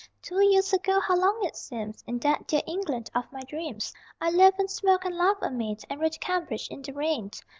[0.23, 4.31] Two years ago (how long it seems) In that dear England of my dreams I
[4.31, 7.29] loved and smoked and laughed amain And rode to Cambridge in the rain.